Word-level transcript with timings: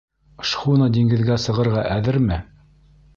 Шхуна 0.51 0.87
диңгеҙгә 0.95 1.37
сығырға 1.43 1.83
әҙерме? 1.99 2.39